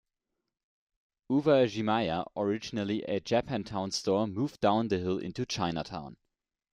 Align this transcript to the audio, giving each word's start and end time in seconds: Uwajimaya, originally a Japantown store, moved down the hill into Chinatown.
Uwajimaya, 1.29 2.25
originally 2.35 3.03
a 3.03 3.19
Japantown 3.19 3.93
store, 3.93 4.25
moved 4.25 4.59
down 4.59 4.87
the 4.87 4.97
hill 4.97 5.19
into 5.19 5.45
Chinatown. 5.45 6.17